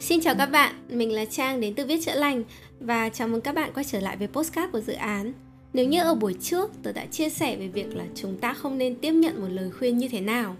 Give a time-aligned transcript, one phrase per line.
[0.00, 2.44] Xin chào các bạn, mình là Trang đến từ Viết Chữa Lành
[2.80, 5.32] và chào mừng các bạn quay trở lại với postcard của dự án.
[5.72, 8.78] Nếu như ở buổi trước tôi đã chia sẻ về việc là chúng ta không
[8.78, 10.56] nên tiếp nhận một lời khuyên như thế nào,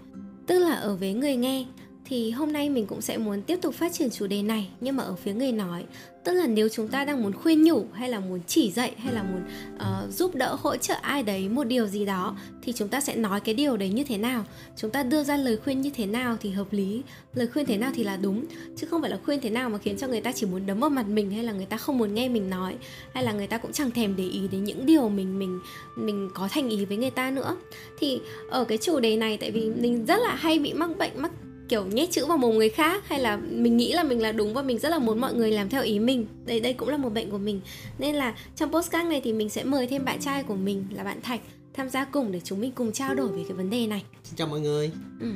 [0.47, 1.65] tức là ở với người nghe,
[2.05, 4.95] thì hôm nay mình cũng sẽ muốn tiếp tục phát triển chủ đề này nhưng
[4.95, 5.85] mà ở phía người nói.
[6.23, 9.13] Tức là nếu chúng ta đang muốn khuyên nhủ hay là muốn chỉ dạy hay
[9.13, 9.41] là muốn
[9.75, 13.15] uh, giúp đỡ hỗ trợ ai đấy một điều gì đó thì chúng ta sẽ
[13.15, 14.45] nói cái điều đấy như thế nào?
[14.77, 17.01] Chúng ta đưa ra lời khuyên như thế nào thì hợp lý?
[17.33, 18.45] Lời khuyên thế nào thì là đúng.
[18.77, 20.79] Chứ không phải là khuyên thế nào mà khiến cho người ta chỉ muốn đấm
[20.79, 22.75] vào mặt mình hay là người ta không muốn nghe mình nói
[23.13, 25.59] hay là người ta cũng chẳng thèm để ý đến những điều mình mình
[25.95, 27.57] mình có thành ý với người ta nữa.
[27.99, 31.21] Thì ở cái chủ đề này tại vì mình rất là hay bị mắc bệnh
[31.21, 31.31] mắc
[31.71, 34.53] kiểu nhét chữ vào mồm người khác hay là mình nghĩ là mình là đúng
[34.53, 36.25] và mình rất là muốn mọi người làm theo ý mình.
[36.45, 37.61] Đây đây cũng là một bệnh của mình.
[37.99, 41.03] Nên là trong postcard này thì mình sẽ mời thêm bạn trai của mình là
[41.03, 41.41] bạn thạch
[41.73, 44.03] tham gia cùng để chúng mình cùng trao đổi về cái vấn đề này.
[44.23, 44.91] Xin chào mọi người.
[45.19, 45.27] Ừ.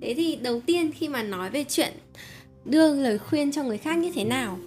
[0.00, 1.92] thế thì đầu tiên khi mà nói về chuyện
[2.64, 4.58] đưa lời khuyên cho người khác như thế nào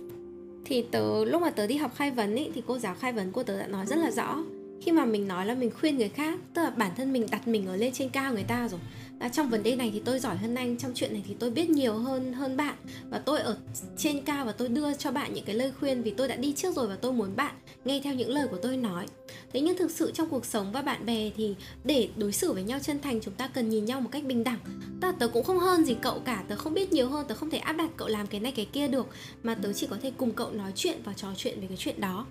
[0.65, 3.31] thì tớ lúc mà tớ đi học khai vấn ấy thì cô giáo khai vấn
[3.31, 4.43] của tớ đã nói rất là rõ
[4.81, 7.47] khi mà mình nói là mình khuyên người khác tức là bản thân mình đặt
[7.47, 8.79] mình ở lên trên cao người ta rồi.
[9.19, 11.51] À, trong vấn đề này thì tôi giỏi hơn anh trong chuyện này thì tôi
[11.51, 12.75] biết nhiều hơn hơn bạn.
[13.09, 13.57] Và tôi ở
[13.97, 16.53] trên cao và tôi đưa cho bạn những cái lời khuyên vì tôi đã đi
[16.53, 19.05] trước rồi và tôi muốn bạn nghe theo những lời của tôi nói.
[19.53, 22.63] Thế nhưng thực sự trong cuộc sống và bạn bè thì để đối xử với
[22.63, 24.59] nhau chân thành chúng ta cần nhìn nhau một cách bình đẳng.
[25.01, 27.49] Tớ, tớ cũng không hơn gì cậu cả tớ không biết nhiều hơn tớ không
[27.49, 29.07] thể áp đặt cậu làm cái này cái kia được.
[29.43, 32.01] Mà tớ chỉ có thể cùng cậu nói chuyện và trò chuyện về cái chuyện
[32.01, 32.25] đó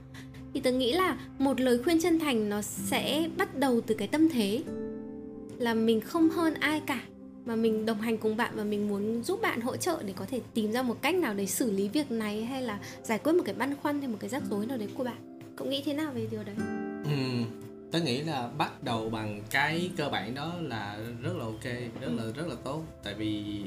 [0.55, 4.09] thì tớ nghĩ là một lời khuyên chân thành nó sẽ bắt đầu từ cái
[4.09, 4.63] tâm thế.
[5.59, 7.01] Là mình không hơn ai cả
[7.45, 10.25] mà mình đồng hành cùng bạn và mình muốn giúp bạn hỗ trợ để có
[10.31, 13.33] thể tìm ra một cách nào để xử lý việc này hay là giải quyết
[13.33, 15.41] một cái băn khoăn hay một cái rắc rối nào đấy của bạn.
[15.57, 16.55] Cậu nghĩ thế nào về điều đấy?
[17.05, 17.45] Ừ,
[17.91, 21.65] tớ nghĩ là bắt đầu bằng cái cơ bản đó là rất là ok
[22.01, 22.83] rất là rất là tốt.
[23.05, 23.63] Tại vì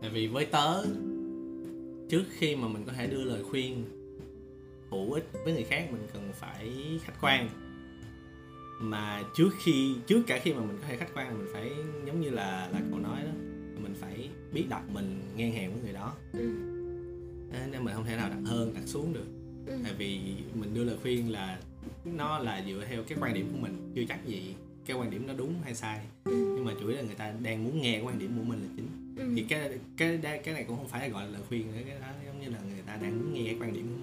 [0.00, 0.84] tại vì với tớ
[2.08, 3.84] trước khi mà mình có thể đưa lời khuyên
[4.90, 7.48] hữu ích với người khác mình cần phải khách quan
[8.80, 11.70] mà trước khi trước cả khi mà mình có thể khách quan mình phải
[12.06, 13.30] giống như là là cậu nói đó
[13.82, 16.50] mình phải biết đặt mình ngang hàng với người đó ừ.
[17.70, 19.26] nên mình không thể nào đặt hơn đặt xuống được
[19.66, 19.78] ừ.
[19.84, 20.20] tại vì
[20.54, 21.58] mình đưa lời khuyên là
[22.04, 24.54] nó là dựa theo cái quan điểm của mình chưa chắc gì
[24.86, 26.32] cái quan điểm nó đúng hay sai ừ.
[26.56, 28.68] nhưng mà chủ yếu là người ta đang muốn nghe quan điểm của mình là
[28.76, 29.32] chính ừ.
[29.36, 32.00] thì cái cái cái này cũng không phải là gọi là lời khuyên nữa cái
[32.00, 33.95] đó giống như là người ta đang muốn nghe quan điểm của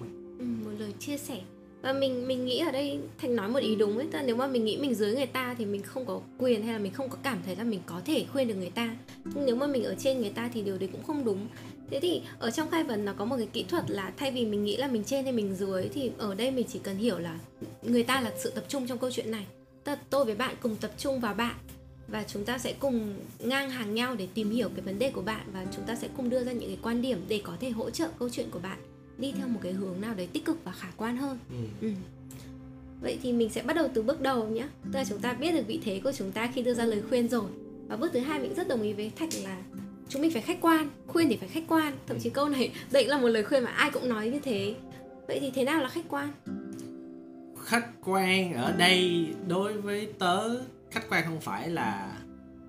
[0.78, 1.40] lời chia sẻ.
[1.82, 4.36] Và mình mình nghĩ ở đây thành nói một ý đúng ấy tức là nếu
[4.36, 6.92] mà mình nghĩ mình dưới người ta thì mình không có quyền hay là mình
[6.92, 8.96] không có cảm thấy là mình có thể khuyên được người ta.
[9.24, 11.46] Nhưng nếu mà mình ở trên người ta thì điều đấy cũng không đúng.
[11.90, 14.46] Thế thì ở trong khai vấn nó có một cái kỹ thuật là thay vì
[14.46, 17.18] mình nghĩ là mình trên hay mình dưới thì ở đây mình chỉ cần hiểu
[17.18, 17.38] là
[17.82, 19.46] người ta là sự tập trung trong câu chuyện này.
[19.84, 21.54] Tức là tôi với bạn cùng tập trung vào bạn
[22.08, 25.22] và chúng ta sẽ cùng ngang hàng nhau để tìm hiểu cái vấn đề của
[25.22, 27.70] bạn và chúng ta sẽ cùng đưa ra những cái quan điểm để có thể
[27.70, 28.78] hỗ trợ câu chuyện của bạn
[29.18, 31.38] đi theo một cái hướng nào đấy tích cực và khả quan hơn.
[31.50, 31.56] Ừ.
[31.80, 31.92] Ừ.
[33.00, 35.52] vậy thì mình sẽ bắt đầu từ bước đầu nhé tức là chúng ta biết
[35.52, 37.50] được vị thế của chúng ta khi đưa ra lời khuyên rồi.
[37.88, 39.62] Và bước thứ hai mình rất đồng ý với thạch là
[40.08, 41.92] chúng mình phải khách quan khuyên thì phải khách quan.
[42.06, 44.74] Thậm chí câu này đây là một lời khuyên mà ai cũng nói như thế.
[45.28, 46.28] Vậy thì thế nào là khách quan?
[47.64, 50.60] Khách quan ở đây đối với tớ
[50.90, 52.18] khách quan không phải là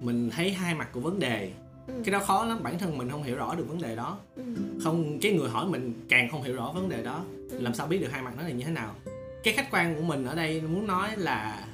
[0.01, 1.51] mình thấy hai mặt của vấn đề
[1.87, 1.93] ừ.
[2.05, 4.43] cái đó khó lắm bản thân mình không hiểu rõ được vấn đề đó ừ.
[4.83, 7.59] không cái người hỏi mình càng không hiểu rõ vấn đề đó ừ.
[7.59, 8.95] làm sao biết được hai mặt nó là như thế nào
[9.43, 11.65] cái khách quan của mình ở đây muốn nói là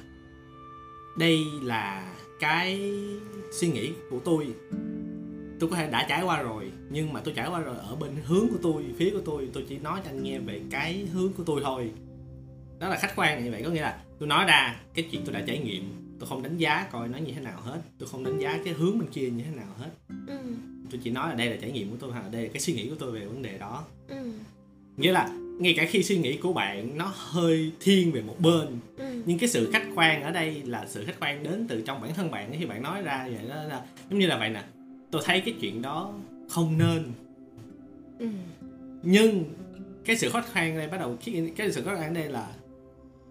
[1.18, 2.92] đây là cái
[3.52, 4.54] suy nghĩ của tôi
[5.60, 8.10] tôi có thể đã trải qua rồi nhưng mà tôi trải qua rồi ở bên
[8.24, 11.32] hướng của tôi phía của tôi tôi chỉ nói cho anh nghe về cái hướng
[11.32, 11.90] của tôi thôi
[12.78, 15.34] đó là khách quan như vậy có nghĩa là tôi nói ra cái chuyện tôi
[15.34, 18.24] đã trải nghiệm tôi không đánh giá coi nó như thế nào hết tôi không
[18.24, 19.90] đánh giá cái hướng bên kia như thế nào hết
[20.26, 20.38] ừ.
[20.90, 22.60] tôi chỉ nói là đây là trải nghiệm của tôi hoặc là đây là cái
[22.60, 24.32] suy nghĩ của tôi về vấn đề đó ừ.
[24.96, 25.28] nghĩa là
[25.58, 28.66] ngay cả khi suy nghĩ của bạn nó hơi thiên về một bên
[28.96, 29.22] ừ.
[29.26, 32.14] nhưng cái sự khách quan ở đây là sự khách quan đến từ trong bản
[32.14, 34.62] thân bạn khi bạn nói ra vậy đó là giống như là vậy nè
[35.10, 36.14] tôi thấy cái chuyện đó
[36.48, 37.12] không nên
[38.18, 38.26] ừ.
[39.02, 39.44] nhưng
[40.04, 41.16] cái sự khách quan đây bắt đầu
[41.56, 42.52] cái sự khách quan ở đây là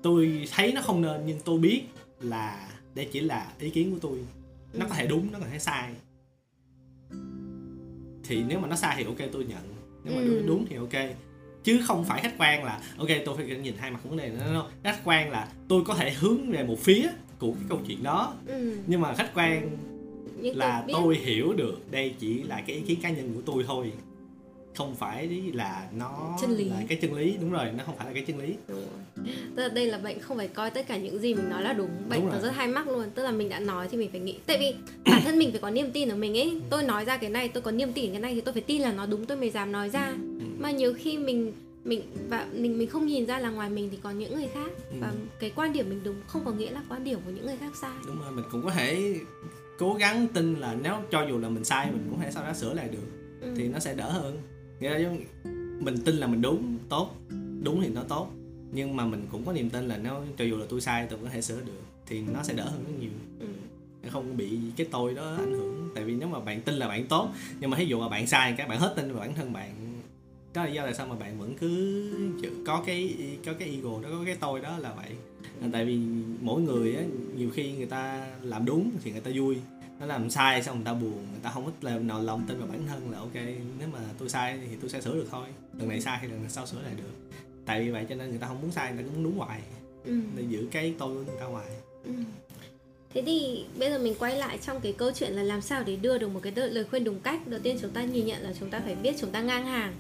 [0.02, 1.84] tôi thấy nó không nên nhưng tôi biết
[2.22, 4.18] là đây chỉ là ý kiến của tôi.
[4.74, 5.94] Nó có thể đúng nó có thể sai.
[8.24, 9.64] Thì nếu mà nó sai thì ok tôi nhận.
[10.04, 10.44] Nếu mà ừ.
[10.48, 11.16] đúng thì ok.
[11.64, 14.54] Chứ không phải khách quan là ok tôi phải nhìn hai mặt vấn đề nữa
[14.54, 17.10] đâu khách quan là tôi có thể hướng về một phía
[17.40, 18.34] của cái câu chuyện đó.
[18.48, 18.78] Ừ.
[18.88, 19.78] nhưng mà khách quan
[20.42, 23.64] Nhưng là tôi hiểu được đây chỉ là cái ý kiến cá nhân của tôi
[23.68, 23.92] thôi
[24.76, 26.70] không phải là nó chân lý.
[26.70, 27.38] là cái chân lý.
[27.42, 28.56] Đúng rồi nó không phải là cái chân lý.
[29.56, 31.74] Tức là đây là bệnh không phải coi tất cả những gì mình nói là
[31.74, 31.90] đúng.
[32.10, 33.06] Bệnh nó rất hay mắc luôn.
[33.16, 34.36] Tức là mình đã nói thì mình phải nghĩ.
[34.46, 34.76] Tại vì
[35.12, 36.62] bản thân mình phải có niềm tin ở mình ấy.
[36.70, 38.82] Tôi nói ra cái này tôi có niềm tin cái này thì tôi phải tin
[38.82, 40.14] là nó đúng tôi mới dám nói ra.
[40.60, 41.54] Mà nhiều khi mình
[41.84, 44.70] mình và mình mình không nhìn ra là ngoài mình thì còn những người khác.
[44.92, 44.98] Ừ.
[45.02, 47.58] và cái quan điểm mình đúng không có nghĩa là quan điểm của những người
[47.60, 47.92] khác sai.
[48.08, 49.16] Đúng rồi mình cũng có thể
[49.78, 52.44] cố gắng tin là nếu cho dù là mình sai mình cũng có thể sau
[52.44, 53.08] đó sửa lại được.
[53.42, 53.54] Ừ.
[53.58, 54.38] thì nó sẽ đỡ hơn
[54.82, 55.12] nghĩa là
[55.80, 57.16] mình tin là mình đúng tốt.
[57.64, 58.28] Đúng thì nó tốt.
[58.72, 61.20] Nhưng mà mình cũng có niềm tin là nếu cho dù là tôi sai tôi
[61.24, 61.82] có thể sửa được.
[62.06, 63.12] Thì nó sẽ đỡ hơn rất nhiều.
[63.40, 63.48] Ừ.
[64.10, 65.90] không bị cái tôi đó ảnh hưởng.
[65.96, 67.30] Tại vì nếu mà bạn tin là bạn tốt
[67.60, 70.02] nhưng mà ví dụ mà bạn sai các bạn hết tin vào bản thân bạn
[70.54, 72.12] đó là do là sao mà bạn vẫn cứ
[72.66, 75.10] có cái có cái ego đó có cái tôi đó là vậy
[75.70, 76.00] tại vì
[76.42, 77.04] mỗi người á
[77.36, 79.58] nhiều khi người ta làm đúng thì người ta vui.
[80.00, 82.58] Nó làm sai xong người ta buồn người ta không thích làm nào lòng tin
[82.58, 83.36] vào bản thân là ok
[83.80, 85.48] nếu mà tôi sai thì tôi sẽ sửa được thôi.
[85.78, 87.38] Lần này sai thì lần sau sửa lại được.
[87.66, 89.38] Tại vì vậy cho nên người ta không muốn sai người ta cũng muốn đúng
[89.38, 89.62] hoài.
[90.06, 90.20] Ừ.
[90.36, 91.68] để giữ cái tôi của người ta hoài.
[92.04, 92.12] Ừ.
[93.14, 95.96] thế thì bây giờ mình quay lại trong cái câu chuyện là làm sao để
[95.96, 97.48] đưa được một cái lời khuyên đúng cách.
[97.48, 99.94] Đầu tiên chúng ta nhìn nhận là chúng ta phải biết chúng ta ngang hàng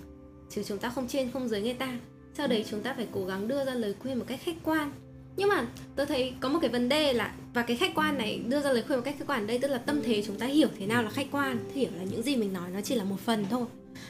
[0.49, 1.99] chứ chúng ta không trên không dưới người ta.
[2.37, 4.91] Sau đấy chúng ta phải cố gắng đưa ra lời khuyên một cách khách quan
[5.37, 8.41] nhưng mà tôi thấy có một cái vấn đề là và cái khách quan này
[8.47, 10.39] đưa ra lời khuyên một cách khách quan ở đây tức là tâm thế chúng
[10.39, 12.95] ta hiểu thế nào là khách quan hiểu là những gì mình nói nó chỉ
[12.95, 13.65] là một phần thôi.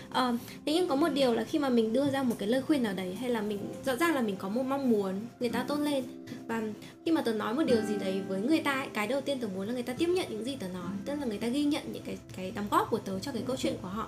[0.10, 0.34] À,
[0.66, 2.84] thế nhưng có một điều là khi mà mình đưa ra một cái lời khuyên
[2.84, 5.64] nào đấy hay là mình rõ ràng là mình có một mong muốn người ta
[5.64, 6.04] tốt lên
[6.48, 6.62] và
[7.06, 9.40] khi mà tớ nói một điều gì đấy với người ta ấy, cái đầu tiên
[9.40, 11.48] tớ muốn là người ta tiếp nhận những gì tớ nói tức là người ta
[11.48, 14.08] ghi nhận những cái cái đóng góp của tớ cho cái câu chuyện của họ.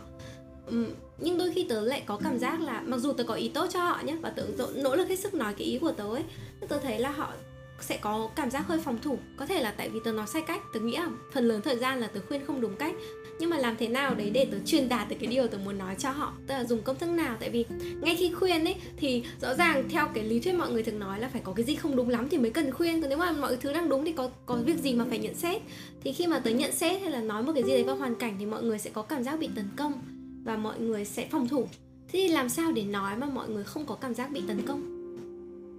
[0.67, 0.85] Ừ,
[1.17, 3.67] nhưng đôi khi tớ lại có cảm giác là mặc dù tớ có ý tốt
[3.73, 4.43] cho họ nhé và tớ
[4.75, 6.23] nỗ lực hết sức nói cái ý của tớ ấy,
[6.59, 7.33] nhưng tớ thấy là họ
[7.79, 9.17] sẽ có cảm giác hơi phòng thủ.
[9.37, 11.77] Có thể là tại vì tớ nói sai cách, tớ nghĩ là phần lớn thời
[11.77, 12.95] gian là tớ khuyên không đúng cách.
[13.39, 15.77] Nhưng mà làm thế nào đấy để tớ truyền đạt được cái điều tớ muốn
[15.77, 16.33] nói cho họ?
[16.47, 17.37] Tớ là dùng công thức nào?
[17.39, 17.65] Tại vì
[18.01, 21.19] ngay khi khuyên ấy, thì rõ ràng theo cái lý thuyết mọi người thường nói
[21.19, 23.01] là phải có cái gì không đúng lắm thì mới cần khuyên.
[23.01, 25.35] Còn nếu mà mọi thứ đang đúng thì có có việc gì mà phải nhận
[25.35, 25.61] xét?
[26.03, 28.15] Thì khi mà tớ nhận xét hay là nói một cái gì đấy vào hoàn
[28.15, 29.93] cảnh thì mọi người sẽ có cảm giác bị tấn công
[30.43, 31.67] và mọi người sẽ phòng thủ.
[32.07, 34.67] Thế thì làm sao để nói mà mọi người không có cảm giác bị tấn
[34.67, 34.81] công?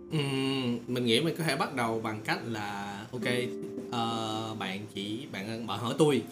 [0.08, 5.26] Uhm, mình nghĩ mình có thể bắt đầu bằng cách là ok uh, bạn chỉ
[5.32, 6.22] bạn bạn hỏi tôi.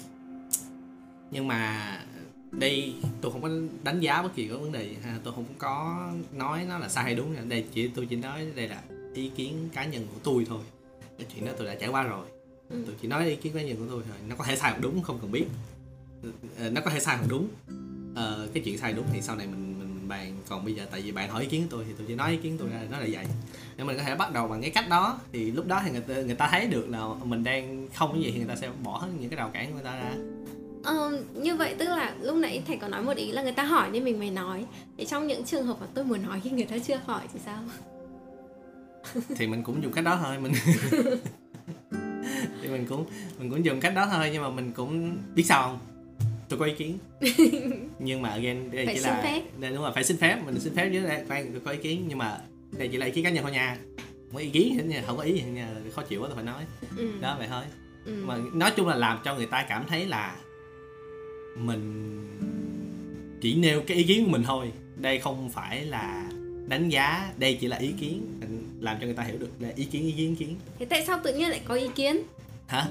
[1.31, 1.99] Nhưng mà
[2.50, 3.50] đây tôi không có
[3.84, 6.88] đánh giá bất kỳ có vấn đề gì ha tôi không có nói nó là
[6.88, 8.82] sai hay đúng đây chỉ tôi chỉ nói đây là
[9.14, 10.61] ý kiến cá nhân của tôi thôi.
[11.19, 12.26] Cái chuyện đó tôi đã trải qua rồi.
[12.70, 12.76] Ừ.
[12.87, 14.17] tôi chỉ nói ý kiến cá nhân của tôi thôi.
[14.29, 15.44] Nó có thể sai hoặc đúng không cần biết.
[16.58, 17.49] Ờ, nó có thể sai hoặc đúng
[18.14, 20.37] ờ, cái chuyện sai đúng thì sau này mình mình, mình bàn.
[20.49, 22.31] Còn bây giờ tại vì bạn hỏi ý kiến của tôi thì tôi chỉ nói
[22.31, 23.25] ý kiến tôi ra nó là vậy.
[23.76, 25.19] Nên mình có thể bắt đầu bằng cái cách đó.
[25.32, 28.23] Thì lúc đó thì người ta người ta thấy được là mình đang không cái
[28.23, 30.12] gì thì người ta sẽ bỏ hết những cái rào cản của người ta ra.
[30.85, 33.62] Ờ, như vậy tức là lúc nãy thầy có nói một ý là người ta
[33.62, 34.67] hỏi nên mình mới nói.
[34.99, 37.41] Thì trong những trường hợp mà tôi muốn nói khi người ta chưa hỏi thì
[37.44, 37.58] sao?
[39.37, 40.53] Thì mình cũng dùng cách đó thôi mình
[42.62, 43.06] thì mình cũng
[43.38, 45.79] mình cũng dùng cách đó thôi nhưng mà mình cũng biết sao không
[46.53, 46.99] tôi có ý kiến.
[47.99, 49.43] Nhưng mà again đây phải chỉ là phép.
[49.61, 51.79] đây đúng là phải xin phép mình xin phép với đây khoan tôi có ý
[51.83, 52.05] kiến.
[52.09, 52.39] Nhưng mà
[52.79, 53.77] đây chỉ là ý kiến cá nhân thôi nha.
[54.27, 55.43] Không có ý kiến không có ý
[55.93, 56.65] khó chịu quá tôi phải nói.
[56.97, 57.11] Ừ.
[57.21, 57.65] đó vậy thôi.
[58.05, 58.25] Ừ.
[58.27, 60.37] mà nói chung là làm cho người ta cảm thấy là
[61.57, 62.19] mình
[63.41, 64.73] chỉ nêu cái ý kiến của mình thôi.
[64.97, 66.31] Đây không phải là
[66.69, 68.41] đánh giá đây chỉ là ý kiến.
[68.81, 70.57] Làm cho người ta hiểu được là ý kiến ý kiến ý kiến.
[70.79, 72.23] Thế tại sao tự nhiên lại có ý kiến?
[72.67, 72.87] Hả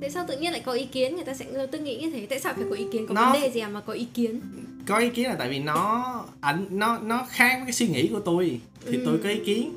[0.00, 1.14] tại sao tự nhiên lại có ý kiến?
[1.14, 2.26] Người ta sẽ tư nghĩ như thế.
[2.26, 3.06] Tại sao phải có ý kiến?
[3.06, 4.40] Có nó, vấn đề gì à mà có ý kiến?
[4.86, 8.08] Có ý kiến là tại vì nó ảnh nó nó khác với cái suy nghĩ
[8.08, 8.60] của tôi.
[8.86, 9.02] Thì ừ.
[9.04, 9.72] tôi có ý kiến.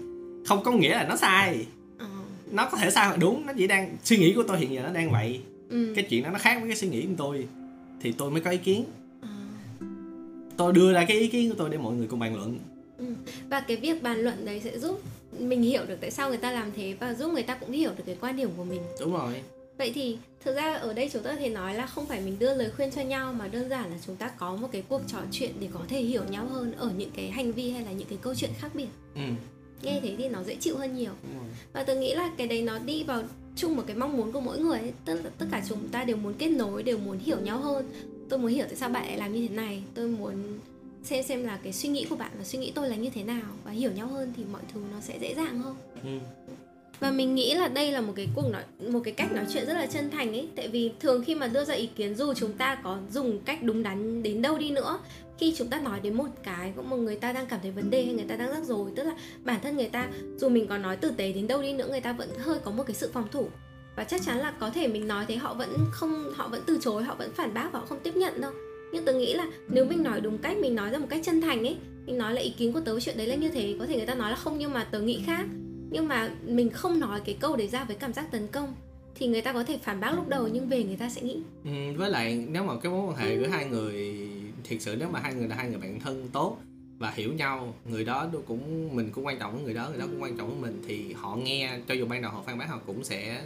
[0.47, 1.65] Không có nghĩa là nó sai.
[1.97, 2.07] Ờ.
[2.51, 3.45] nó có thể sai hoặc đúng.
[3.45, 5.41] Nó chỉ đang suy nghĩ của tôi hiện giờ nó đang vậy.
[5.69, 5.93] Ừ.
[5.95, 7.47] cái chuyện đó nó khác với cái suy nghĩ của tôi.
[8.01, 8.85] Thì tôi mới có ý kiến.
[9.21, 9.29] À.
[10.57, 12.59] tôi đưa ra cái ý kiến của tôi để mọi người cùng bàn luận.
[12.97, 13.05] Ừ.
[13.49, 15.01] và cái việc bàn luận đấy sẽ giúp
[15.39, 17.91] mình hiểu được tại sao người ta làm thế và giúp người ta cũng hiểu
[17.97, 18.81] được cái quan điểm của mình.
[18.99, 19.33] Đúng rồi
[19.77, 22.53] vậy thì thực ra ở đây chúng ta thể nói là không phải mình đưa
[22.53, 25.17] lời khuyên cho nhau mà đơn giản là chúng ta có một cái cuộc trò
[25.31, 28.07] chuyện để có thể hiểu nhau hơn ở những cái hành vi hay là những
[28.07, 28.87] cái câu chuyện khác biệt.
[29.15, 29.21] Ừ.
[29.81, 31.11] nghe thế thì nó dễ chịu hơn nhiều.
[31.73, 33.23] Và tôi nghĩ là cái đấy nó đi vào
[33.55, 34.93] chung một cái mong muốn của mỗi người ấy.
[35.05, 37.91] Tất, tất cả chúng ta đều muốn kết nối đều muốn hiểu nhau hơn.
[38.29, 39.83] Tôi muốn hiểu tại sao bạn lại làm như thế này.
[39.93, 40.59] Tôi muốn
[41.03, 43.23] xem xem là cái suy nghĩ của bạn và suy nghĩ tôi là như thế
[43.23, 43.51] nào.
[43.63, 45.75] Và hiểu nhau hơn thì mọi thứ nó sẽ dễ dàng hơn.
[46.03, 46.09] Ừ
[46.99, 49.65] và mình nghĩ là đây là một cái cuộc nói, một cái cách nói chuyện
[49.65, 50.47] rất là chân thành ấy.
[50.55, 53.63] Tại vì thường khi mà đưa ra ý kiến, dù chúng ta có dùng cách
[53.63, 54.99] đúng đắn đến đâu đi nữa,
[55.39, 57.89] khi chúng ta nói đến một cái, cũng một người ta đang cảm thấy vấn
[57.89, 59.13] đề hay người ta đang rắc rối, tức là
[59.43, 62.01] bản thân người ta, dù mình có nói tử tế đến đâu đi nữa, người
[62.01, 63.47] ta vẫn hơi có một cái sự phòng thủ.
[63.95, 66.77] Và chắc chắn là có thể mình nói thế họ vẫn không, họ vẫn từ
[66.81, 68.51] chối, họ vẫn phản bác và họ không tiếp nhận đâu.
[68.93, 71.41] Nhưng tôi nghĩ là nếu mình nói đúng cách, mình nói ra một cách chân
[71.41, 73.85] thành ấy, mình nói là ý kiến của tớ chuyện đấy là như thế, có
[73.85, 75.45] thể người ta nói là không, nhưng mà tớ nghĩ khác
[75.91, 78.73] nhưng mà mình không nói cái câu đấy ra với cảm giác tấn công
[79.15, 81.41] thì người ta có thể phản bác lúc đầu nhưng về người ta sẽ nghĩ
[81.63, 84.27] ừ, với lại nếu mà cái mối quan hệ của hai người
[84.63, 86.57] thiệt sự nếu mà hai người là hai người bạn thân tốt
[86.99, 90.05] và hiểu nhau người đó cũng mình cũng quan trọng với người đó người đó
[90.11, 92.69] cũng quan trọng với mình thì họ nghe cho dù ban đầu họ phản bác
[92.69, 93.43] họ cũng sẽ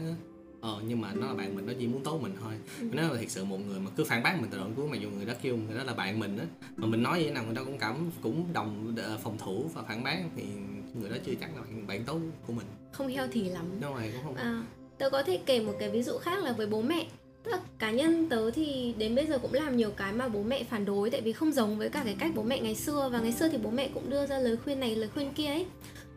[0.62, 2.88] ờ nhưng mà nó là bạn mình nó chỉ muốn tốt mình thôi ừ.
[2.92, 4.98] nếu là thật sự một người mà cứ phản bác mình từ đoạn cuối mà
[4.98, 6.46] dù người đó kêu người đó là bạn mình á
[6.76, 9.84] mà mình nói vậy nào người đó cũng cảm cũng đồng ờ, phòng thủ và
[9.84, 10.44] phản bác thì
[10.94, 12.68] người đó chưa chắc là bạn, bạn tốt của mình.
[12.92, 13.66] Không heo thì lắm.
[13.82, 14.36] Đúng rồi cũng không.
[14.36, 14.64] À,
[14.98, 17.08] tớ có thể kể một cái ví dụ khác là với bố mẹ.
[17.44, 20.44] Tức là cá nhân tớ thì đến bây giờ cũng làm nhiều cái mà bố
[20.44, 23.10] mẹ phản đối tại vì không giống với cả cái cách bố mẹ ngày xưa.
[23.14, 25.48] Và ngày xưa thì bố mẹ cũng đưa ra lời khuyên này lời khuyên kia
[25.48, 25.66] ấy.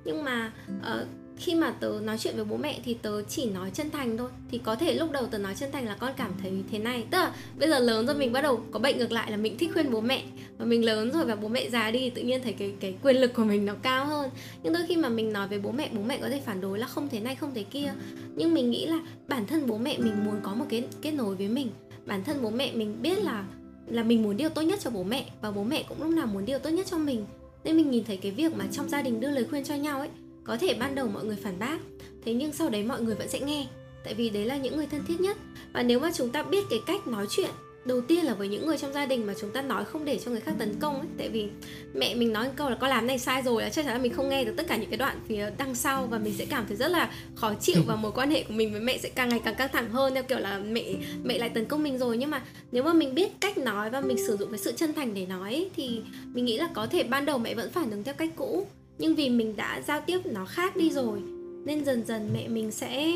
[0.04, 3.70] Nhưng mà uh, khi mà tớ nói chuyện với bố mẹ thì tớ chỉ nói
[3.74, 4.30] chân thành thôi.
[4.50, 7.04] Thì có thể lúc đầu tớ nói chân thành là con cảm thấy thế này.
[7.10, 9.58] Tức là bây giờ lớn rồi mình bắt đầu có bệnh ngược lại là mình
[9.58, 10.22] thích khuyên bố mẹ.
[10.58, 13.16] Và mình lớn rồi và bố mẹ già đi, tự nhiên thấy cái cái quyền
[13.16, 14.30] lực của mình nó cao hơn.
[14.62, 16.78] Nhưng đôi khi mà mình nói với bố mẹ bố mẹ có thể phản đối
[16.78, 17.92] là không thế này, không thế kia.
[18.34, 18.98] Nhưng mình nghĩ là
[19.28, 21.70] bản thân bố mẹ mình muốn có một cái kết nối với mình.
[22.06, 23.44] Bản thân bố mẹ mình biết là
[23.86, 26.26] là mình muốn điều tốt nhất cho bố mẹ và bố mẹ cũng lúc nào
[26.26, 27.26] muốn điều tốt nhất cho mình.
[27.64, 29.98] Nên mình nhìn thấy cái việc mà trong gia đình đưa lời khuyên cho nhau
[29.98, 30.08] ấy
[30.44, 31.78] có thể ban đầu mọi người phản bác
[32.24, 33.66] thế nhưng sau đấy mọi người vẫn sẽ nghe.
[34.04, 35.36] Tại vì đấy là những người thân thiết nhất.
[35.72, 37.50] Và nếu mà chúng ta biết cái cách nói chuyện
[37.84, 40.18] đầu tiên là với những người trong gia đình mà chúng ta nói không để
[40.24, 41.48] cho người khác tấn công ấy tại vì
[41.94, 44.12] mẹ mình nói câu là con làm này sai rồi là chắc chắn là mình
[44.12, 46.66] không nghe được tất cả những cái đoạn phía đằng sau và mình sẽ cảm
[46.66, 49.28] thấy rất là khó chịu và mối quan hệ của mình với mẹ sẽ càng
[49.28, 52.16] ngày càng căng thẳng hơn theo kiểu là mẹ mẹ lại tấn công mình rồi.
[52.16, 54.94] Nhưng mà nếu mà mình biết cách nói và mình sử dụng cái sự chân
[54.94, 56.00] thành để nói ấy, thì
[56.34, 58.66] mình nghĩ là có thể ban đầu mẹ vẫn phản ứng theo cách cũ
[58.98, 61.22] nhưng vì mình đã giao tiếp nó khác đi rồi
[61.64, 63.12] nên dần dần mẹ mình sẽ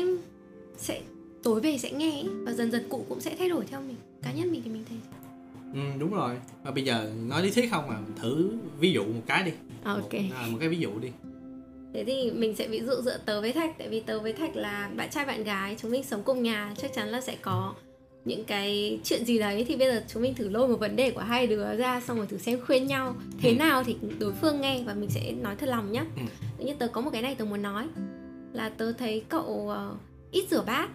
[0.77, 1.01] sẽ
[1.43, 3.95] tối về sẽ nghe và dần dần cụ cũng sẽ thay đổi theo mình.
[4.21, 4.97] Cá nhân mình thì mình thấy
[5.73, 6.35] ừ đúng rồi.
[6.63, 9.51] Và bây giờ nói lý thuyết không mà thử ví dụ một cái đi.
[9.83, 10.13] À, ok.
[10.13, 11.09] Một, à, một cái ví dụ đi.
[11.93, 14.55] Thế thì mình sẽ ví dụ dựa tớ với thạch tại vì tớ với thạch
[14.55, 17.73] là bạn trai bạn gái chúng mình sống cùng nhà chắc chắn là sẽ có
[18.25, 21.11] những cái chuyện gì đấy thì bây giờ chúng mình thử lôi một vấn đề
[21.11, 23.55] của hai đứa ra xong rồi thử xem khuyên nhau thế ừ.
[23.55, 26.65] nào thì đối phương nghe và mình sẽ nói thật lòng nhá ừ.
[26.65, 27.87] như tớ có một cái này tớ muốn nói
[28.53, 29.97] là tớ thấy cậu uh,
[30.31, 30.89] ít rửa bát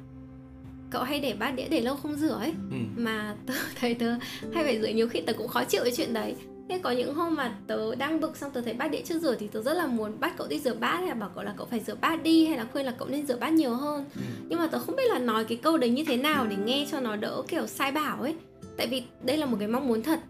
[0.91, 2.77] cậu hay để bát đĩa để lâu không rửa ấy ừ.
[2.97, 4.15] mà tớ thấy tớ
[4.55, 6.35] hay phải rửa nhiều khi tớ cũng khó chịu cái chuyện đấy
[6.69, 9.37] thế có những hôm mà tớ đang bực xong tớ thấy bát đĩa chưa rửa
[9.39, 11.55] thì tớ rất là muốn bắt cậu đi rửa bát hay là bảo cậu là
[11.57, 14.05] cậu phải rửa bát đi hay là khuyên là cậu nên rửa bát nhiều hơn.
[14.15, 14.23] Ừ.
[14.49, 16.87] nhưng mà tớ không biết là nói cái câu đấy như thế nào để nghe
[16.91, 18.35] cho nó đỡ kiểu sai bảo ấy.
[18.77, 20.21] Tại vì đây là một cái mong muốn thật.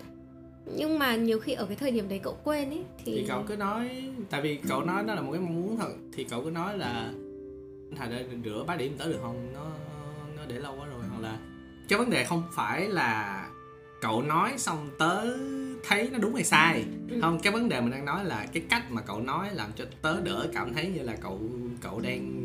[0.76, 3.42] Nhưng mà nhiều khi ở cái thời điểm đấy cậu quên ấy thì, thì cậu
[3.48, 5.92] cứ nói tại vì cậu nói nó là một cái mong muốn thật.
[6.12, 7.12] Thì cậu cứ nói là
[7.96, 9.52] thành ra rửa bát điểm tới được không?
[9.54, 9.66] Nó
[10.36, 11.02] nó để lâu quá rồi.
[11.10, 11.38] Hoặc là
[11.88, 13.46] cái vấn đề không phải là
[14.00, 15.24] cậu nói xong tớ
[15.88, 17.18] thấy nó đúng hay sai ừ.
[17.20, 19.84] không cái vấn đề mình đang nói là cái cách mà cậu nói làm cho
[20.02, 21.40] tớ đỡ cảm thấy như là cậu
[21.80, 22.44] cậu đang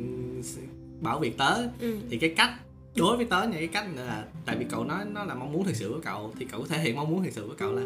[1.01, 1.97] bảo việc tớ ừ.
[2.09, 2.51] thì cái cách
[2.95, 5.63] đối với tớ những cái cách là tại vì cậu nói nó là mong muốn
[5.63, 7.73] thực sự của cậu thì cậu có thể hiện mong muốn thực sự của cậu
[7.73, 7.83] là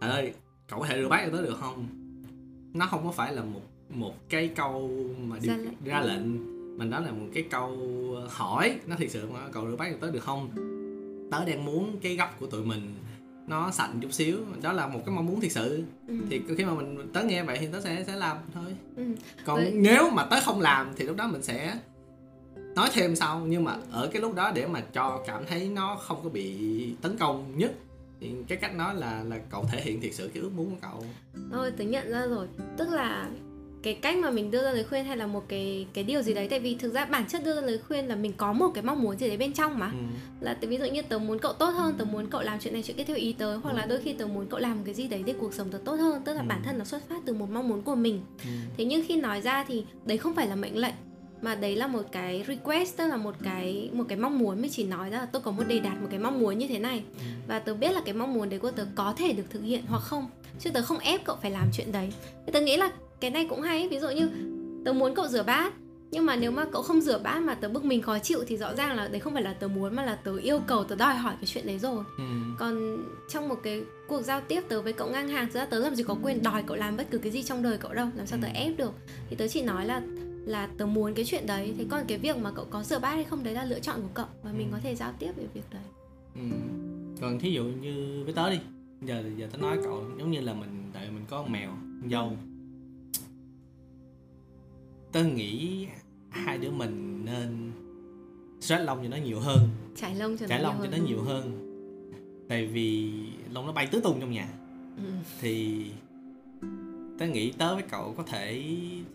[0.00, 0.32] ơi
[0.68, 1.86] cậu có thể rửa bát cho tớ được không
[2.74, 3.60] nó không có phải là một
[3.90, 4.90] một cái câu
[5.26, 5.48] mà đi,
[5.84, 6.78] ra, lệnh.
[6.78, 7.78] mình đó là một cái câu
[8.28, 10.50] hỏi nó thực sự mà cậu rửa bát cho tớ được không
[11.30, 12.94] tớ đang muốn cái góc của tụi mình
[13.46, 14.38] nó sạch chút xíu.
[14.62, 15.84] Đó là một cái mong muốn thực sự.
[16.08, 16.14] Ừ.
[16.30, 18.76] thì khi mà mình tớ nghe vậy thì tớ sẽ sẽ làm thôi.
[18.96, 19.04] Ừ.
[19.44, 19.72] còn Vậy...
[19.74, 21.78] nếu mà tớ không làm thì lúc đó mình sẽ
[22.74, 23.42] nói thêm sau.
[23.46, 26.56] Nhưng mà ở cái lúc đó để mà cho cảm thấy nó không có bị
[27.02, 27.72] tấn công nhất
[28.20, 30.76] thì cái cách nói là là cậu thể hiện thiệt sự cái ước muốn của
[30.82, 31.04] cậu.
[31.52, 32.46] Thôi tớ nhận ra rồi.
[32.76, 33.28] Tức là
[33.86, 36.34] cái cách mà mình đưa ra lời khuyên hay là một cái cái điều gì
[36.34, 38.68] đấy tại vì thực ra bản chất đưa ra lời khuyên là mình có một
[38.74, 39.98] cái mong muốn gì đấy bên trong mà ừ.
[40.40, 42.82] là ví dụ như tớ muốn cậu tốt hơn tớ muốn cậu làm chuyện này
[42.82, 43.76] chuyện kia theo ý tớ hoặc ừ.
[43.76, 45.94] là đôi khi tớ muốn cậu làm cái gì đấy để cuộc sống tớ tốt
[45.94, 46.46] hơn tức là ừ.
[46.48, 48.50] bản thân nó xuất phát từ một mong muốn của mình ừ.
[48.76, 50.94] thế nhưng khi nói ra thì đấy không phải là mệnh lệnh
[51.42, 54.70] mà đấy là một cái request tức là một cái một cái mong muốn mới
[54.70, 56.78] chỉ nói ra là tôi có một đề đạt một cái mong muốn như thế
[56.78, 57.24] này ừ.
[57.48, 59.84] và tớ biết là cái mong muốn đấy của tớ có thể được thực hiện
[59.88, 60.26] hoặc không
[60.58, 62.12] chứ tớ không ép cậu phải làm chuyện đấy
[62.52, 64.30] tớ nghĩ là cái này cũng hay ví dụ như
[64.84, 65.72] tớ muốn cậu rửa bát
[66.10, 68.56] nhưng mà nếu mà cậu không rửa bát mà tớ bức mình khó chịu thì
[68.56, 70.96] rõ ràng là đấy không phải là tớ muốn mà là tớ yêu cầu tớ
[70.96, 72.24] đòi hỏi cái chuyện đấy rồi ừ.
[72.58, 75.78] còn trong một cái cuộc giao tiếp tớ với cậu ngang hàng thực ra tớ
[75.78, 78.08] làm gì có quyền đòi cậu làm bất cứ cái gì trong đời cậu đâu
[78.16, 78.52] làm sao tớ ừ.
[78.54, 78.92] ép được
[79.30, 80.02] thì tớ chỉ nói là
[80.46, 83.14] là tớ muốn cái chuyện đấy thế còn cái việc mà cậu có rửa bát
[83.14, 84.72] hay không đấy là lựa chọn của cậu và mình ừ.
[84.72, 85.82] có thể giao tiếp về việc đấy
[86.34, 86.56] ừ.
[87.20, 88.58] còn thí dụ như với tớ đi
[89.02, 91.70] giờ giờ tớ nói cậu giống như là mình tại mình có con mèo
[92.00, 92.32] con dâu
[95.12, 95.86] tớ nghĩ
[96.30, 97.72] hai đứa mình nên
[98.60, 99.68] stress lông cho nó nhiều hơn.
[99.96, 101.62] Trải lông cho trải lông cho nó nhiều hơn.
[102.48, 103.12] Tại vì
[103.52, 104.48] lông nó bay tứ tung trong nhà.
[104.96, 105.12] Ừ.
[105.40, 105.84] thì
[107.18, 108.64] tớ nghĩ tớ với cậu có thể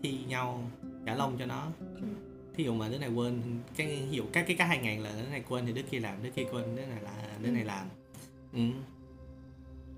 [0.02, 0.70] thi nhau
[1.06, 1.68] trả lông cho nó.
[1.96, 2.06] Ừ.
[2.54, 3.40] thí dụ mà đứa này quên
[3.76, 6.00] cái ví dụ các cái cái hai ngàn là đứa này quên thì đứa kia
[6.00, 7.86] làm đứa kia quên đứa này là đứa này làm.
[8.52, 8.60] Ừ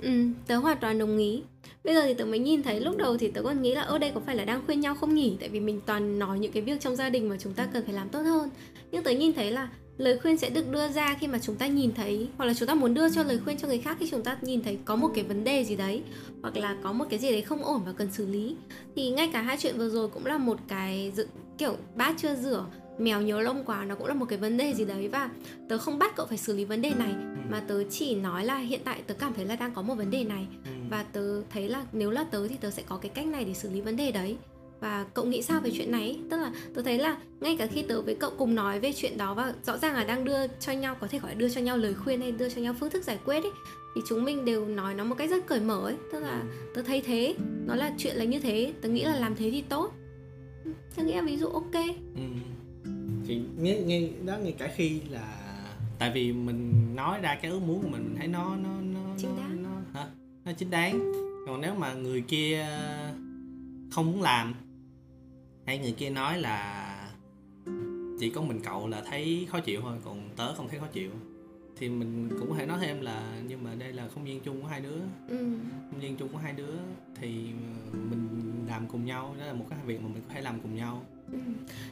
[0.03, 0.11] ừ
[0.47, 1.43] tớ hoàn toàn đồng ý.
[1.85, 3.99] Bây giờ thì tớ mới nhìn thấy lúc đầu thì tớ còn nghĩ là ở
[3.99, 5.37] đây có phải là đang khuyên nhau không nhỉ?
[5.41, 7.85] Tại vì mình toàn nói những cái việc trong gia đình mà chúng ta cần
[7.85, 8.49] phải làm tốt hơn.
[8.91, 11.67] Nhưng tớ nhìn thấy là lời khuyên sẽ được đưa ra khi mà chúng ta
[11.67, 14.09] nhìn thấy hoặc là chúng ta muốn đưa cho lời khuyên cho người khác khi
[14.11, 16.03] chúng ta nhìn thấy có một cái vấn đề gì đấy
[16.43, 18.57] hoặc là có một cái gì đấy không ổn và cần xử lý.
[18.97, 21.27] Thì ngay cả hai chuyện vừa rồi cũng là một cái dự,
[21.59, 22.67] kiểu bát chưa rửa
[22.99, 25.31] mèo nhớ lông quá nó cũng là một cái vấn đề gì đấy và
[25.69, 27.15] tớ không bắt cậu phải xử lý vấn đề này
[27.51, 30.11] mà tớ chỉ nói là hiện tại tớ cảm thấy là đang có một vấn
[30.11, 30.47] đề này.
[30.65, 30.71] Ừ.
[30.91, 33.55] và tớ thấy là nếu là tớ thì tớ sẽ có cái cách này để
[33.55, 34.37] xử lý vấn đề đấy.
[34.81, 36.19] Và cậu nghĩ sao về chuyện này?
[36.31, 39.19] Tức là tớ thấy là ngay cả khi tớ với cậu cùng nói về chuyện
[39.19, 41.77] đó và rõ ràng là đang đưa cho nhau có thể gọi đưa cho nhau
[41.77, 43.53] lời khuyên hay đưa cho nhau phương thức giải quyết ấy
[43.95, 45.95] thì chúng mình đều nói nó một cách rất cởi mở ấy.
[46.13, 46.43] Tức là
[46.75, 47.35] tớ thấy thế
[47.67, 49.93] nó là chuyện là như thế tớ nghĩ là làm thế thì tốt.
[50.97, 51.75] Tớ nghĩ là ví dụ ok.
[52.17, 52.23] Ừ.
[53.27, 55.44] Thì nghe nghe đó ngay cả khi là
[55.99, 59.37] tại vì mình nói ra cái ước muốn của mình thấy nó nó nó chính
[59.37, 60.07] đáng nó, nó hả
[60.45, 61.13] nó chính đáng
[61.47, 62.67] còn nếu mà người kia
[63.91, 64.55] không muốn làm
[65.67, 66.91] hay người kia nói là
[68.21, 71.11] chỉ có mình cậu là thấy khó chịu thôi còn tớ không thấy khó chịu
[71.77, 74.63] thì mình cũng có thể nói thêm là nhưng mà đây là không gian chung
[74.63, 74.99] của hai đứa
[75.29, 75.37] ừ.
[75.91, 76.75] không gian chung của hai đứa
[77.15, 77.47] thì
[77.93, 78.29] mình
[78.69, 81.03] làm cùng nhau đó là một cái việc mà mình có thể làm cùng nhau.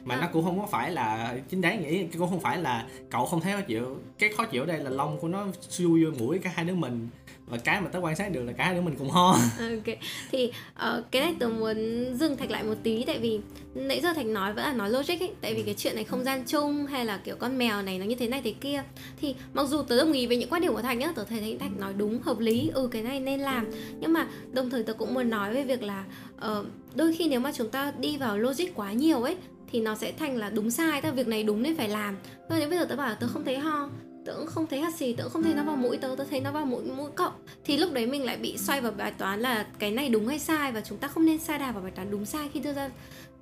[0.05, 0.21] Mà à.
[0.21, 3.41] nó cũng không có phải là chính đáng nghĩ cũng không phải là cậu không
[3.41, 3.97] thấy khó chịu.
[4.19, 6.75] Cái khó chịu ở đây là lông của nó xui vô mũi cả hai đứa
[6.75, 7.07] mình.
[7.47, 9.31] Và cái mà tớ quan sát được là cả hai đứa mình cùng ho.
[9.59, 9.95] Ok.
[10.31, 11.77] Thì uh, cái này tớ muốn
[12.15, 13.39] dừng thạch lại một tí tại vì
[13.75, 15.31] nãy giờ thạch nói vẫn là nói logic ấy.
[15.41, 18.05] Tại vì cái chuyện này không gian chung hay là kiểu con mèo này nó
[18.05, 18.83] như thế này thế kia.
[19.21, 21.57] Thì mặc dù tớ đồng ý với những quan điểm của thạch nhá tớ thấy
[21.59, 23.71] thạch nói đúng hợp lý ừ cái này nên làm.
[23.99, 26.05] Nhưng mà đồng thời tớ cũng muốn nói về việc là
[26.37, 29.37] uh, đôi khi nếu mà chúng ta đi vào logic quá nhiều ấy,
[29.71, 32.17] thì nó sẽ thành là đúng sai ta việc này đúng nên phải làm.
[32.49, 33.89] Nhưng nếu bây giờ tớ bảo là tớ không thấy ho,
[34.25, 36.23] tớ cũng không thấy hắt xì, tớ cũng không thấy nó vào mũi tớ tớ
[36.29, 37.31] thấy nó vào mũi mũi cậu.
[37.63, 40.39] Thì lúc đấy mình lại bị xoay vào bài toán là cái này đúng hay
[40.39, 42.73] sai và chúng ta không nên sai đà vào bài toán đúng sai khi đưa
[42.73, 42.89] ra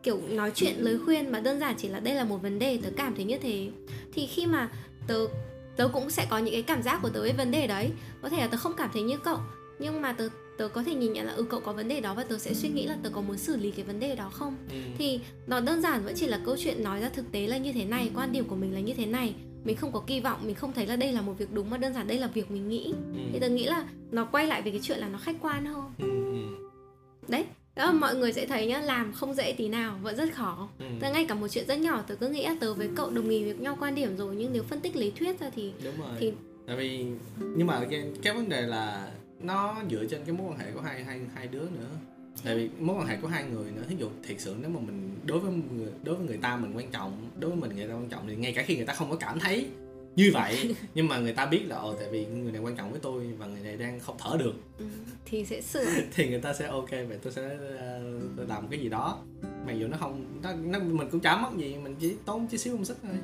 [0.03, 2.79] kiểu nói chuyện, lời khuyên mà đơn giản chỉ là đây là một vấn đề,
[2.83, 3.69] tớ cảm thấy như thế.
[4.13, 4.69] Thì khi mà
[5.07, 5.27] tớ
[5.75, 7.91] tớ cũng sẽ có những cái cảm giác của tớ với vấn đề đấy.
[8.21, 9.37] Có thể là tớ không cảm thấy như cậu,
[9.79, 12.13] nhưng mà tớ tớ có thể nhìn nhận là ừ cậu có vấn đề đó
[12.13, 14.29] và tớ sẽ suy nghĩ là tớ có muốn xử lý cái vấn đề đó
[14.29, 14.77] không ừ.
[14.97, 17.73] thì nó đơn giản vẫn chỉ là câu chuyện nói ra thực tế là như
[17.73, 19.33] thế này quan điểm của mình là như thế này
[19.63, 21.77] mình không có kỳ vọng mình không thấy là đây là một việc đúng mà
[21.77, 23.19] đơn giản đây là việc mình nghĩ ừ.
[23.33, 25.91] thì tớ nghĩ là nó quay lại về cái chuyện là nó khách quan hơn
[25.99, 26.31] ừ.
[26.31, 26.69] ừ.
[27.27, 30.69] đấy đó mọi người sẽ thấy nhá làm không dễ tí nào vẫn rất khó
[30.79, 30.85] ừ.
[30.99, 33.29] Tớ ngay cả một chuyện rất nhỏ tớ cứ nghĩ là tớ với cậu đồng
[33.29, 35.97] ý với nhau quan điểm rồi nhưng nếu phân tích lý thuyết ra thì đúng
[35.99, 36.33] rồi thì
[36.67, 37.05] tại vì
[37.39, 39.11] nhưng mà cái, cái vấn đề là
[39.43, 41.89] nó dựa trên cái mối quan hệ của hai hai hai đứa nữa.
[42.43, 44.79] Tại vì mối quan hệ của hai người nữa ví dụ thiệt sự nếu mà
[44.79, 47.87] mình đối với người đối với người ta mình quan trọng đối với mình người
[47.87, 49.67] ta quan trọng thì ngay cả khi người ta không có cảm thấy
[50.15, 52.91] như vậy nhưng mà người ta biết là ồ tại vì người này quan trọng
[52.91, 54.53] với tôi và người này đang không thở được.
[54.77, 54.85] Ừ,
[55.25, 55.85] thì sẽ sửa.
[56.15, 59.23] Thì người ta sẽ ok vậy tôi sẽ uh, làm cái gì đó
[59.65, 62.57] mặc dù nó không nó, nó mình cũng chả mất gì mình chỉ tốn chút
[62.57, 63.15] xíu công sức thôi.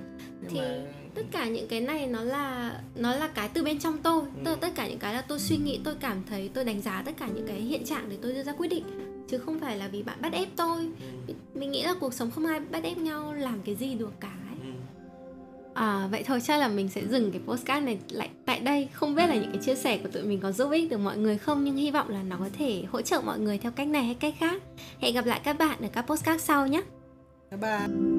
[0.41, 0.85] Nhưng thì mà...
[1.15, 4.23] tất cả những cái này nó là nó là cái từ bên trong tôi.
[4.45, 4.55] Ừ.
[4.61, 7.11] tất cả những cái là tôi suy nghĩ tôi cảm thấy tôi đánh giá tất
[7.17, 8.83] cả những cái hiện trạng để tôi đưa ra quyết định.
[9.29, 10.89] Chứ không phải là vì bạn bắt ép tôi.
[11.27, 11.33] Ừ.
[11.53, 14.36] mình nghĩ là cuộc sống không ai bắt ép nhau làm cái gì được cả
[15.77, 18.87] À, vậy thôi chắc là mình sẽ dừng cái postcard này lại tại đây.
[18.93, 21.17] Không biết là những cái chia sẻ của tụi mình có giúp ích được mọi
[21.17, 23.87] người không Nhưng hy vọng là nó có thể hỗ trợ mọi người theo cách
[23.87, 24.61] này hay cách khác.
[24.99, 26.81] Hẹn gặp lại các bạn ở các postcard sau nhé.
[27.51, 28.16] Bye bye.